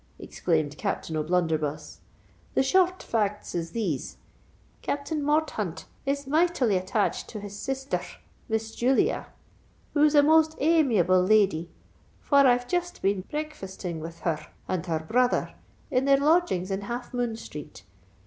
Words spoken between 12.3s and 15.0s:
I've jist been breakfasting with her r and her